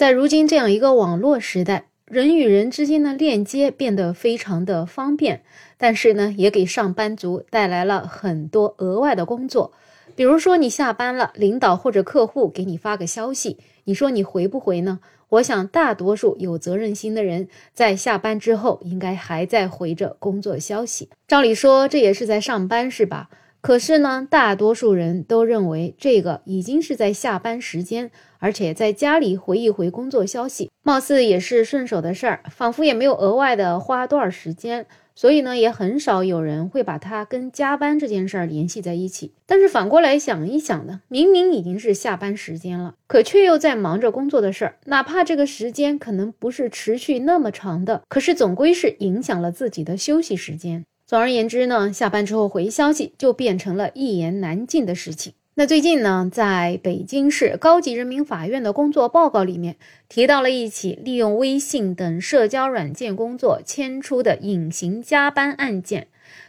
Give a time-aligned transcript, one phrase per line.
[0.00, 5.42] 在如今这样一个网络时代，人与人之间的链接变得非常的方便，
[5.76, 9.74] 但是呢，也给上班族带来了很多额外的工作。
[10.16, 15.00] 比如说，你下班了，领导或者客户给你发个消息，你说你回不回呢？
[15.28, 21.10] 我想，大多数有责任心的人在下班之后，应该还在回着工作消息。
[21.28, 23.28] 照理说，这也是在上班，是吧？
[23.60, 34.86] 可是呢，大多数人都认为这个已经是在下班时间，而且在家里回一回工作消息，貌似也是顺手的事儿，仿佛也没有额外的花多少时间。
[35.14, 39.34] 所以呢，也很少有人会把它跟加班这件事儿联系在一起。
[39.44, 50.86] 但是反过来想一想呢，明明已经是下班时间了，可却又在忙着工作的事儿，哪怕这个时间可能不是持续那么长的，可是总归是影响了自己的休息时间。
[51.10, 55.32] 总而言之呢，下班之后回消息就变成了一言难尽的事情。
[55.54, 59.74] 那最近呢，在北京市高级人民法院的工作报告里面
[60.08, 66.06] 提到了一起利用微信等社交软件工作牵出的隐形加班案件。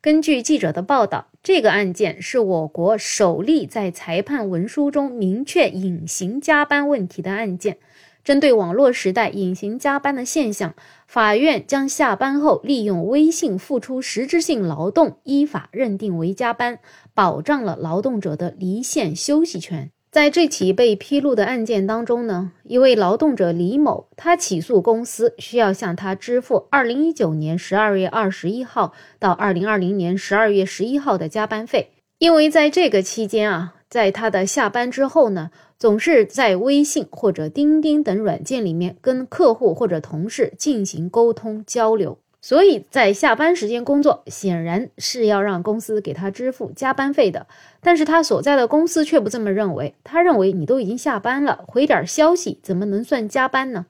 [0.00, 7.78] 根据记者的报道，这个案件是我国首例在裁判文书中明确隐形加班问题的案件。
[8.24, 10.74] 针对网络时代隐形加班的现象，
[11.06, 16.78] 法院将下班后利用微信付出实质性劳动依法认定为加班，
[17.12, 19.90] 保障了劳动者的离线休息权。
[20.10, 35.52] 在这起被披露的案件当中呢，一位劳动者李某，他起诉公司需要向他支付二零一九年十二月二十一号到二零二零年十二月十一号的加班费，因为在这个期间啊，在他的下班之后呢。
[35.76, 47.46] 总是在微信或者钉钉等软件里面跟客户或者同事进行沟通交流，所以在下班时间工作显然是要让公司给他支付加班费的，
[47.82, 53.84] 但是他所在的公司却不这么认为，他认为你都已经下班了，回点消息怎么能算加班呢？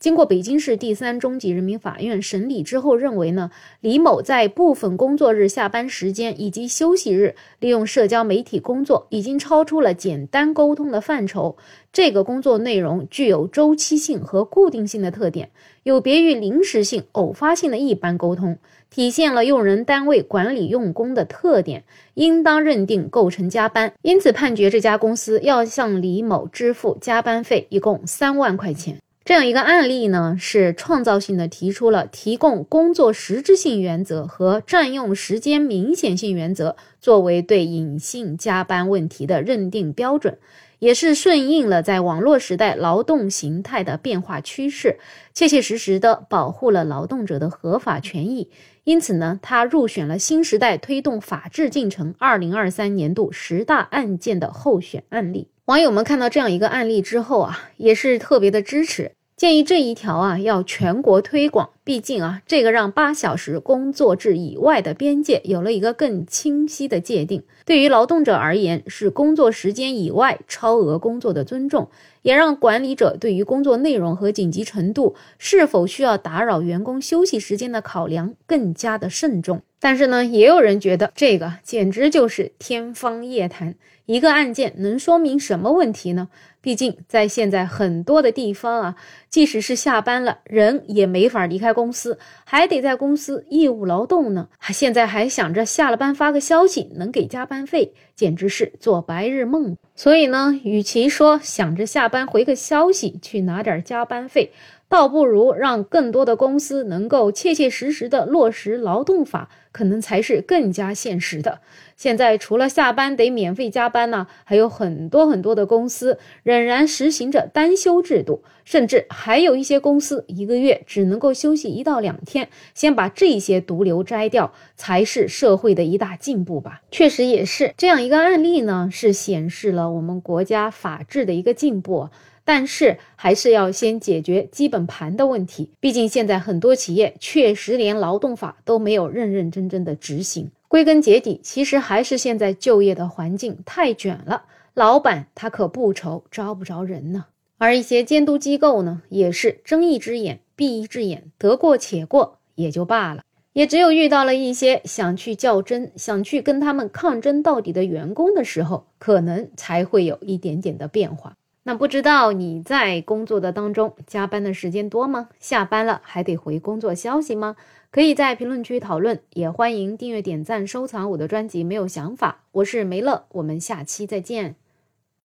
[0.00, 3.50] 经过北京市第三中级人民法院审理之后，认为呢，
[3.82, 11.58] 李某在部分工作日下班时间以及休息日利用社交媒体工作，已经超出了简单沟通的范畴。
[11.92, 15.50] 这个工作内容具有周期性和固定性的特点，
[15.82, 18.56] 有别于临时性、偶发性的一般沟通，
[18.88, 23.92] 体现了用人单位管理用工的特点，应当认定构成加班。
[24.00, 28.96] 因此，判决这家公司要向李某支付加班费，一共三万块钱。
[29.30, 40.36] 这样一个案例呢，是创造性的提出了提供工作实质性原则和占用时间明显性原则作为对隐性加班问题的认定标准，
[40.80, 44.98] 也是顺应了在网络时代劳动形态的变化趋势，
[45.32, 48.50] 切切实实的保护了劳动者的合法权益。
[48.82, 55.46] 因此呢，它入选了新时代推动法治进程二零二三年度十大案件的候选案例。
[55.66, 59.12] 网友们看到这样一个案例之后啊，也是特别的支持。
[59.40, 67.42] 建议这一条啊要全国推广，毕竟啊这个让八小时工作制以外的边界有了一个更清晰的界定。
[67.64, 71.88] 对于劳动者而言，是工作时间以外超额工作的尊重，
[72.20, 79.62] 也让管理者对于工作内容和紧急程度是否需要打扰员工休息时间的考量更加的慎重。
[79.80, 83.74] 但是呢，也有人觉得这个简直就是天方夜谭。
[84.04, 86.28] 一个案件能说明什么问题呢？
[86.62, 88.96] 毕竟在现在很多的地方啊，
[89.28, 94.48] 即使是下班了，人也没法离开公司，还得在公司义务劳动呢。
[94.70, 99.76] 现在还想着下了班发个消息能给加班费，简直是做白日梦。
[99.94, 104.52] 所以呢，与其说想着下班回个消息去拿点加班费，
[104.88, 111.60] 倒不如让更多的公司能够切切实实的落实劳动法，可能才是更加现实的。
[111.96, 122.48] 现在除了下班得免费加班呢，还有很多很多的公司仍然实行着单休制度，甚至还有一些公司一个月只能够休息一到两天。
[122.74, 126.80] 先把这些毒瘤摘掉，才是社会的一大进步吧。
[126.90, 132.08] 确实也是这样一个案例呢，是显示了我们国家法治的一个进步。
[132.50, 140.50] 但是还是要先解决基本盘的问题，毕竟现在很多企业确实连劳动法都没有认认真真的执行。
[140.66, 147.26] 归根结底，其实还是现在就业的环境太卷了，老板他可不愁招不着人呢。
[147.56, 153.22] 而一些监督机构呢，也是睁一只眼闭一只眼，得过且过也就罢了。
[153.52, 161.36] 也只有遇到了一些想去较真、想去跟他们抗争到底的员工的时候，可能才会有一点点的变化。
[161.62, 165.28] 那不知道你在工作的当中加班的时间多吗？
[165.38, 167.56] 下班了还得回工作消息吗？
[167.90, 171.62] 可以在评论区讨论，也欢迎订阅、点赞、收藏我的专辑。
[171.62, 174.56] 没有想法，我是梅乐，我们下期再见。